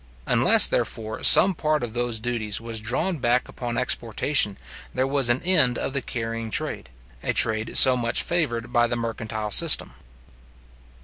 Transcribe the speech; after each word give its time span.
Unless, 0.25 0.65
therefore, 0.65 1.21
some 1.21 1.53
part 1.53 1.83
of 1.83 1.93
those 1.93 2.19
duties 2.19 2.59
was 2.59 2.79
drawn 2.79 3.17
back 3.17 3.47
upon 3.47 3.77
exportation, 3.77 4.57
there 4.95 5.05
was 5.05 5.29
an 5.29 5.43
end 5.43 5.77
of 5.77 5.93
the 5.93 6.01
carrying 6.01 6.49
trade; 6.49 6.89
a 7.21 7.33
trade 7.33 7.77
so 7.77 7.95
much 7.95 8.23
favoured 8.23 8.73
by 8.73 8.87
the 8.87 8.95
mercantile 8.95 9.51
system. 9.51 9.93